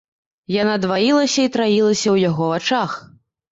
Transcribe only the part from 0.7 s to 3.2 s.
дваілася і траілася ў яго вачах.